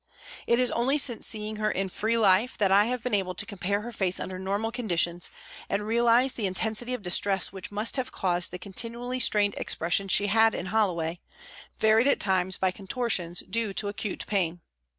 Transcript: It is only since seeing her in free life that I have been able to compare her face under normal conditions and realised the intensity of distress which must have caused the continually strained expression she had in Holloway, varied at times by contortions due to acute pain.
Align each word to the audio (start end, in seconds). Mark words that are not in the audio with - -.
It 0.47 0.57
is 0.57 0.71
only 0.71 0.97
since 0.97 1.27
seeing 1.27 1.57
her 1.57 1.69
in 1.69 1.87
free 1.87 2.17
life 2.17 2.57
that 2.57 2.71
I 2.71 2.85
have 2.85 3.03
been 3.03 3.13
able 3.13 3.35
to 3.35 3.45
compare 3.45 3.81
her 3.81 3.91
face 3.91 4.19
under 4.19 4.39
normal 4.39 4.71
conditions 4.71 5.29
and 5.69 5.85
realised 5.85 6.35
the 6.37 6.47
intensity 6.47 6.95
of 6.95 7.03
distress 7.03 7.53
which 7.53 7.69
must 7.71 7.97
have 7.97 8.11
caused 8.11 8.49
the 8.49 8.57
continually 8.57 9.19
strained 9.19 9.53
expression 9.57 10.07
she 10.07 10.25
had 10.25 10.55
in 10.55 10.65
Holloway, 10.73 11.19
varied 11.77 12.07
at 12.07 12.19
times 12.19 12.57
by 12.57 12.71
contortions 12.71 13.41
due 13.41 13.73
to 13.73 13.89
acute 13.89 14.25
pain. 14.25 14.61